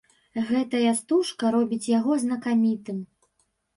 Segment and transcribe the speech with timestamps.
[0.47, 2.97] Гэтая стужка робіць яго знакамітым.